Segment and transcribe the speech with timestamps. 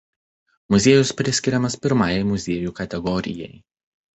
[0.75, 3.53] Muziejus priskiriamas pirmajai muziejų kategorijai.